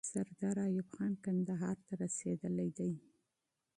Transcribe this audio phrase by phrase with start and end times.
[0.11, 2.91] سردار ایوب خان کندهار ته رسیدلی دی.